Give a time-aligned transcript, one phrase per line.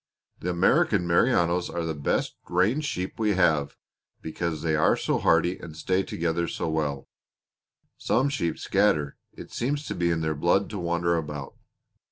[0.39, 3.75] The American Merinos are the best range sheep we have,
[4.19, 7.07] because they are so hardy and stay together so well.
[7.99, 9.17] Some sheep scatter.
[9.31, 11.53] It seems to be in their blood to wander about.